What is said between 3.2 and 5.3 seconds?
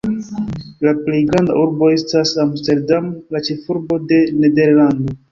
la ĉefurbo de Nederlando.